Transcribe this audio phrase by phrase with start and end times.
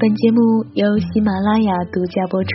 [0.00, 2.50] 本节目由喜马拉雅独家播出，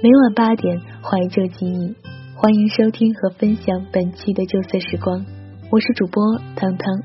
[0.00, 1.96] 每晚八点怀旧记忆，
[2.36, 5.26] 欢迎收听和分享本期的旧色时光，
[5.68, 6.22] 我是主播
[6.54, 7.02] 汤汤。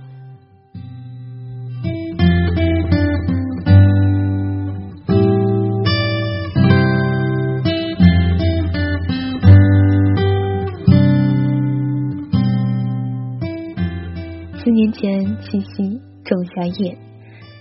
[14.64, 16.96] 四年前七夕仲夏夜。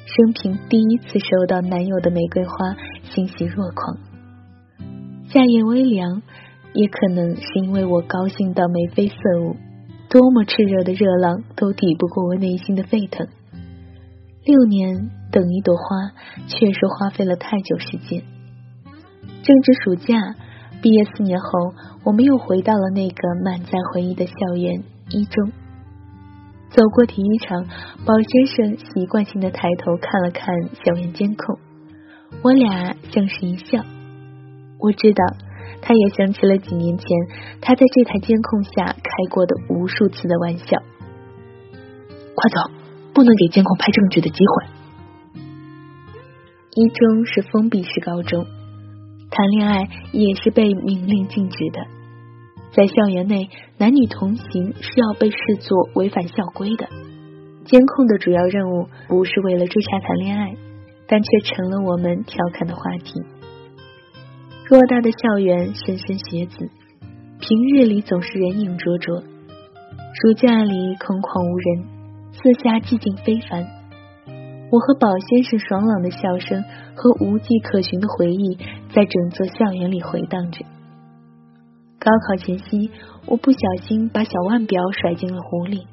[0.07, 2.77] 生平第一次收到男友的玫瑰花，
[3.11, 3.97] 欣喜若狂。
[5.31, 6.21] 夏夜微凉，
[6.75, 9.57] 也可能是因为我高兴到眉飞色舞，
[10.11, 13.27] 多么炽热的热浪都抵不过我内心的沸腾。
[14.45, 16.13] 六年等一朵花，
[16.49, 18.23] 确实花费了太久时间。
[19.43, 20.37] 正值暑假，
[20.83, 21.49] 毕业四年后，
[22.05, 25.51] 我们又回到了那个满载回忆的校园一中。
[26.75, 27.65] 走过体育场，
[28.05, 30.53] 宝先生习惯性的抬头看了看
[30.85, 31.57] 校园监控，
[32.43, 33.85] 我俩相视一笑。
[34.81, 35.25] 我知道，
[35.81, 37.07] 他也想起了几年前
[37.61, 40.83] 他在这台监控下开过的无数次的玩笑。
[42.35, 42.73] 快走，
[43.15, 44.67] 不能给监控拍证据的机会。
[46.73, 48.45] 一中是封闭式高中，
[49.31, 51.87] 谈恋爱也是被明令禁止的。
[52.75, 56.89] 在校园内，男女同行是要被视作违反校规的。
[57.65, 60.57] 监控的主要任务不是为了追查谈恋爱，
[61.07, 63.23] 但却成了我们调侃的话题。
[64.69, 66.69] 偌大的校园，莘莘学子，
[67.39, 69.23] 平日里总是人影灼灼，
[70.21, 71.87] 暑假里空旷无人，
[72.33, 73.65] 四下寂静非凡。
[74.73, 76.65] 我和宝先生爽朗的笑声
[76.97, 78.59] 和无迹可寻的回忆，
[78.93, 80.65] 在整座校园里回荡着。
[82.05, 82.91] 高考前夕，
[83.25, 85.87] 我不小心把小腕表甩进了湖里。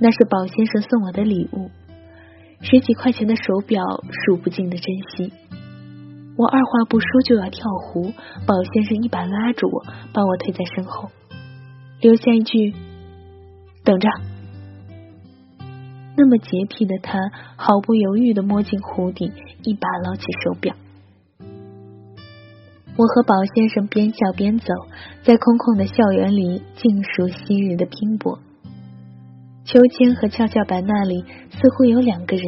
[0.00, 1.70] 那是宝先生送我的礼物，
[2.60, 3.80] 十几块钱的手表，
[4.10, 5.32] 数不尽的珍惜。
[6.36, 8.12] 我二话不说就要跳湖，
[8.44, 11.10] 宝先生一把拉住我，把我推在身后，
[12.00, 12.74] 留下一句
[13.84, 14.08] ：“等着。”
[16.18, 17.18] 那么洁癖的他，
[17.54, 19.32] 毫不犹豫的摸进湖底，
[19.62, 20.74] 一把捞起手表。
[22.96, 24.74] 我和宝先生边笑边走，
[25.22, 28.38] 在空旷的校园里尽数昔日的拼搏。
[29.64, 32.44] 秋千和跷跷板那里似乎有两个人，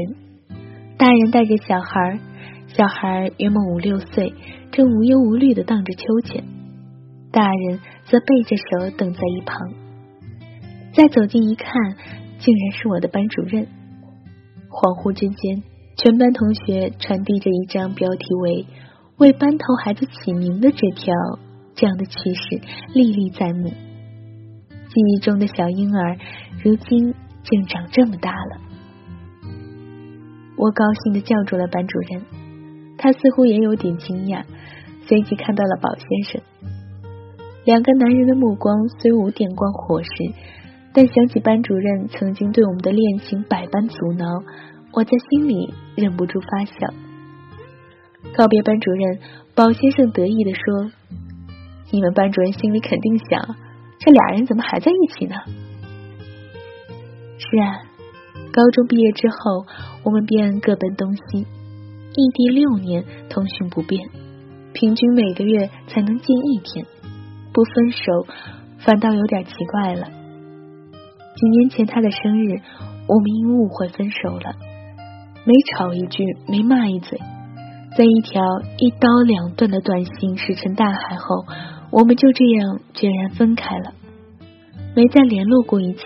[0.98, 2.18] 大人带着小孩，
[2.66, 4.34] 小孩约莫五六岁，
[4.72, 6.44] 正无忧无虑的荡着秋千，
[7.30, 9.72] 大人则背着手等在一旁。
[10.92, 11.72] 再走近一看，
[12.38, 13.66] 竟然是我的班主任。
[14.68, 15.62] 恍惚之间，
[15.96, 18.66] 全班同学传递着一张标题为。
[19.18, 21.14] 为班头孩子起名的这条，
[21.74, 22.60] 这样的趣事
[22.94, 23.68] 历历在目。
[23.68, 26.16] 记忆中的小婴儿，
[26.62, 27.14] 如今
[27.44, 28.60] 竟长这么大了。
[30.56, 32.22] 我高兴的叫住了班主任，
[32.98, 34.44] 他似乎也有点惊讶，
[35.06, 36.42] 随即看到了宝先生。
[37.64, 40.08] 两个男人的目光虽无电光火石，
[40.92, 44.26] 但想起班主任曾经对我们的恋情百般阻挠，
[44.92, 46.94] 我在心里忍不住发笑。
[48.36, 49.18] 告别班主任，
[49.54, 50.90] 宝先生得意地说
[51.92, 53.56] ：“你们班主任心里肯定想，
[53.98, 55.36] 这俩人怎么还在一起呢？”
[57.36, 57.82] 是啊，
[58.52, 59.66] 高中毕业之后，
[60.04, 64.08] 我们便各奔东西，异地六年，通讯不便，
[64.72, 66.86] 平均每个月才能见一天，
[67.52, 68.26] 不分手
[68.78, 70.08] 反倒有点奇怪了。
[71.34, 72.60] 几年前他的生日，
[73.08, 74.54] 我们因误会分手了，
[75.44, 77.20] 没吵一句，没骂一嘴。
[77.96, 78.42] 在一条
[78.78, 81.44] 一刀两断的短信石沉大海后，
[81.90, 83.92] 我们就这样决然分开了，
[84.96, 86.02] 没再联络过一次，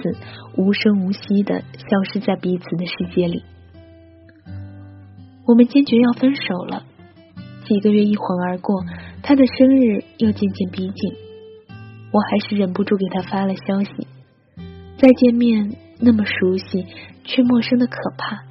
[0.57, 3.45] 无声无息的消失在彼此的世界里。
[5.47, 6.83] 我们坚决要分手了。
[7.65, 8.85] 几个月一晃而过，
[9.23, 11.15] 他的生日又渐渐逼近，
[12.13, 14.09] 我还是忍不住给他发了消息。
[14.99, 16.87] 再见面，那么熟悉，
[17.25, 18.43] 却陌生的可怕。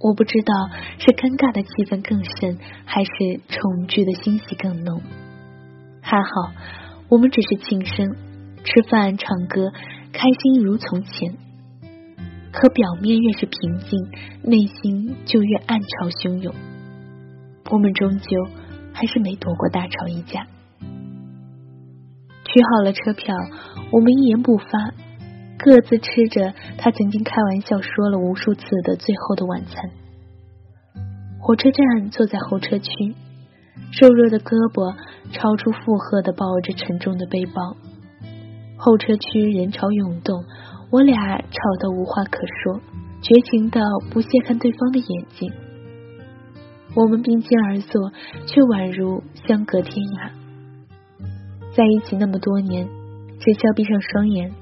[0.00, 0.54] 我不知道
[0.98, 2.56] 是尴尬的气氛更甚，
[2.86, 3.10] 还是
[3.48, 5.02] 重聚的欣喜更浓。
[6.00, 6.52] 还好，
[7.10, 8.16] 我们只是庆生、
[8.64, 9.70] 吃饭、唱歌，
[10.10, 11.36] 开心如从前。
[12.50, 14.00] 可表面越是平静，
[14.42, 16.54] 内心就越暗潮汹涌。
[17.70, 18.48] 我们终究
[18.94, 20.46] 还是没躲过大吵一架。
[22.44, 23.36] 取好了车票，
[23.92, 24.66] 我们一言不发。
[25.62, 29.90] 各自吃着他曾经开玩笑说了无数次的最后的晚餐。
[31.38, 33.14] 火车站坐在候车区，
[33.92, 34.94] 瘦弱的胳膊
[35.32, 37.76] 超出负荷的抱着沉重的背包。
[38.78, 40.44] 候车区人潮涌动，
[40.90, 42.80] 我俩吵得无话可说，
[43.20, 45.52] 绝情到不屑看对方的眼睛。
[46.94, 48.10] 我们并肩而坐，
[48.46, 50.30] 却宛如相隔天涯。
[51.76, 52.88] 在一起那么多年，
[53.38, 54.52] 只需要闭上双眼，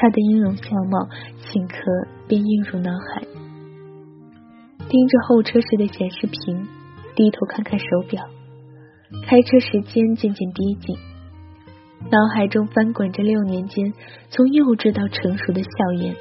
[0.00, 1.08] 他的音容笑貌
[1.42, 1.76] 顷刻
[2.28, 3.22] 便映入脑海。
[4.88, 6.66] 盯着候车室的显示屏，
[7.16, 8.24] 低头看看手表，
[9.26, 10.96] 开车时间渐渐逼近，
[12.10, 13.92] 脑海中翻滚着六年间
[14.30, 16.14] 从幼稚到成熟的笑颜，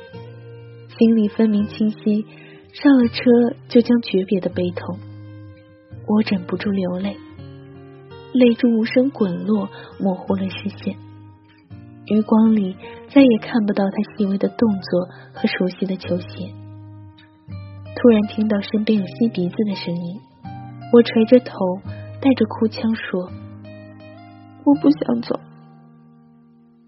[0.98, 2.26] 心里分明清晰，
[2.74, 3.24] 上了车
[3.70, 4.98] 就将诀别的悲痛。
[6.08, 7.16] 我忍不住流泪，
[8.34, 9.70] 泪珠无声滚落，
[10.00, 10.98] 模糊了视线。
[12.10, 12.76] 余光里
[13.10, 16.54] 再也看不到他细微的动作和熟悉的球鞋。
[17.96, 20.20] 突然听到身边有吸鼻子的声音，
[20.94, 21.54] 我垂着头，
[22.22, 23.30] 带着哭腔说
[24.64, 25.40] ：“我不想走。”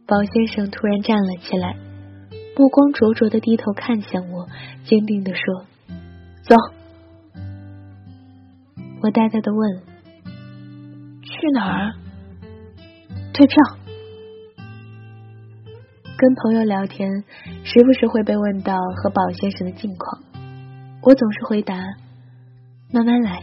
[0.07, 1.75] 宝先生突然站了起来，
[2.56, 4.48] 目光灼灼的低头看向我，
[4.86, 5.65] 坚定的说
[6.48, 6.56] ：“走。”
[9.01, 9.81] 我呆呆的问
[11.24, 11.94] ：“去哪儿？
[13.33, 13.57] 退票？”
[16.19, 17.24] 跟朋友聊天，
[17.63, 20.21] 时不时会被问到和宝先生的近况，
[21.01, 21.74] 我总是回答
[22.92, 23.42] ：“慢慢来。”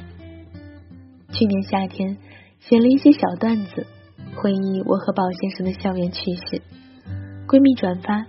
[1.33, 2.19] 去年夏天
[2.61, 3.87] 写了一些小段子，
[4.35, 6.61] 回忆我和宝先生的校园趣事。
[7.49, 8.27] 闺蜜转发：“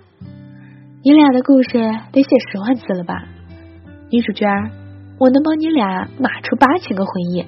[1.03, 1.73] 你俩的故事
[2.13, 3.27] 得写十万字了吧？”
[4.09, 4.47] 女主角。
[5.19, 7.43] 我能帮你俩码出八千个回忆，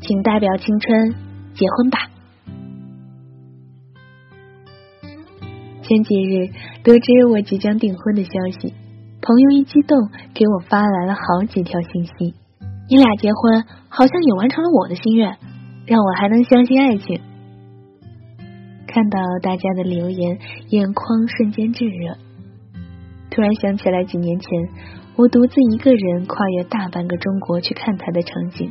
[0.00, 1.12] 请代表青春
[1.52, 2.08] 结婚吧。
[5.90, 6.52] 前几日
[6.84, 8.72] 得知我即将订婚的消息，
[9.20, 9.98] 朋友一激动
[10.32, 12.32] 给我发来了好几条信息。
[12.88, 15.36] 你俩结婚好像也完成了我的心愿，
[15.86, 17.20] 让我还能相信爱情。
[18.86, 20.38] 看到大家的留言，
[20.68, 22.16] 眼眶瞬间炙热，
[23.32, 24.48] 突然想起来几年前。
[25.16, 28.70] 我独自一个人跨越大半个中国去看他的场景，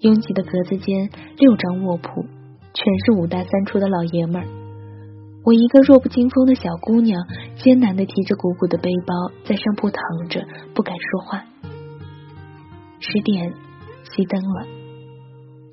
[0.00, 1.08] 拥挤的格子间，
[1.38, 2.22] 六张卧铺，
[2.74, 4.65] 全是五大三粗的老爷们儿。
[5.46, 7.22] 我一个弱不禁风的小姑娘，
[7.56, 9.14] 艰难的提着鼓鼓的背包，
[9.44, 10.44] 在上铺躺着，
[10.74, 11.44] 不敢说话。
[12.98, 13.54] 十点，
[14.10, 14.66] 熄灯了，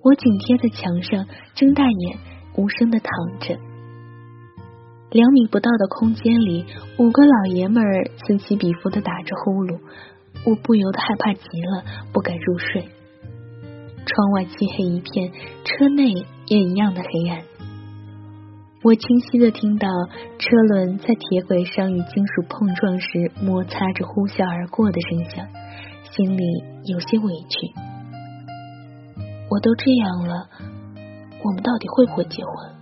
[0.04, 1.25] 我紧贴在墙上，
[1.56, 2.20] 睁大眼，
[2.56, 3.10] 无声的躺
[3.40, 3.58] 着。
[5.10, 6.68] 两米不到的空间里，
[7.00, 9.80] 五个老爷们儿此起彼伏的打着呼噜，
[10.46, 11.84] 我不由得害怕极了，
[12.14, 12.90] 不敢入睡。
[14.06, 15.31] 窗外漆黑一片，
[15.66, 16.14] 车内
[16.46, 17.42] 也一样的黑暗。
[18.84, 19.88] 我清晰的听到
[20.40, 25.48] 车轮在铁轨上与金属碰撞时摩擦着呼啸而过的声响，
[26.12, 26.44] 心里
[26.84, 27.72] 有些委屈。
[29.50, 30.50] 我都这样了，
[31.46, 32.74] 我们到底会不会结婚？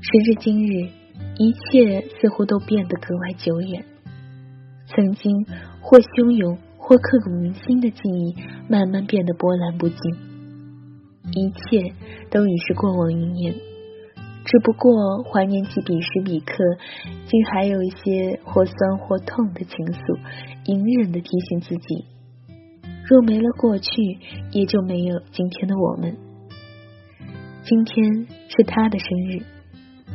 [0.00, 0.88] 时至今日，
[1.38, 3.84] 一切似乎都变得格外久远。
[4.86, 5.46] 曾经
[5.80, 8.36] 或汹涌或刻骨铭心的记忆，
[8.68, 9.98] 慢慢变得波澜不惊。
[11.32, 11.92] 一切
[12.30, 13.54] 都已是过往云烟，
[14.44, 16.54] 只不过怀念起彼时彼刻，
[17.26, 20.18] 竟还有一些或酸或痛的情愫，
[20.66, 22.04] 隐忍的提醒自己：
[23.08, 24.18] 若没了过去，
[24.52, 26.16] 也就没有今天的我们。
[27.64, 29.42] 今天是他的生日。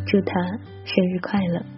[0.05, 0.39] 祝他
[0.85, 1.76] 生日快乐！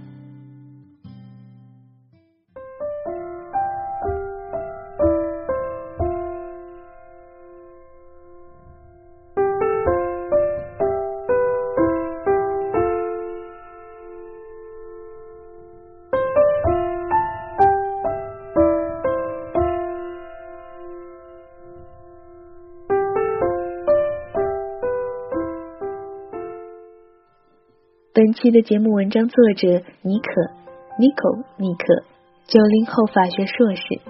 [28.19, 29.69] 本期的节目文章作者
[30.01, 30.51] 尼可
[30.99, 32.03] 尼可尼可，
[32.47, 34.01] 九零后法学硕士，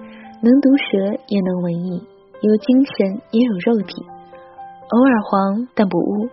[0.42, 0.98] 能毒舌
[1.28, 2.02] 也能文艺，
[2.42, 6.28] 有精神也有肉体，偶尔黄但不污，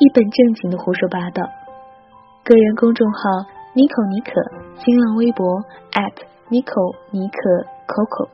[0.00, 1.44] 一本正经的胡说八道。
[2.42, 3.20] 个人公众号
[3.74, 4.32] 尼可尼可，
[4.84, 6.02] 新浪微博可
[7.12, 7.38] 尼可
[7.86, 8.28] coco。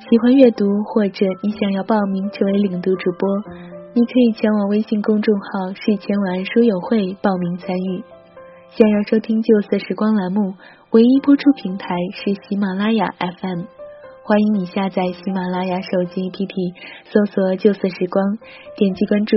[0.00, 3.28] 喜欢阅读或者你想要报名成为领读主播，
[3.92, 8.02] 你可以前往微信公众号睡前晚安书友会报名参与。
[8.76, 10.54] 想要收听旧色时光栏目，
[10.90, 13.66] 唯一播出平台是喜马拉雅 FM。
[14.24, 18.36] 欢迎你下载喜马拉雅手机 APP，搜索“旧色时光”，
[18.76, 19.36] 点击关注，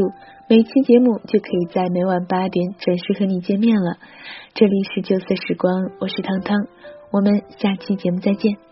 [0.49, 3.97] 每期节目就可以在每晚八点准时和你见面了。
[4.55, 6.57] 这里是旧色时光，我是汤汤，
[7.11, 8.66] 我们下期节目再见。